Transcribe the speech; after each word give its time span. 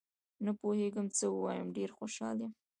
نه 0.45 0.51
پوهېږم 0.59 1.07
څه 1.17 1.25
ووایم، 1.35 1.67
ډېر 1.77 1.89
خوشحال 1.97 2.37
یم 2.43 2.51